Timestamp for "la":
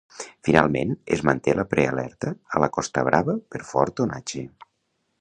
1.59-1.67, 2.65-2.73